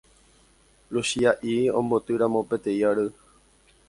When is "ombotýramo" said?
1.81-2.41